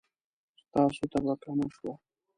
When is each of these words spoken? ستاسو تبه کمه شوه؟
ستاسو 0.61 1.03
تبه 1.11 1.33
کمه 1.43 1.67
شوه؟ 1.75 1.93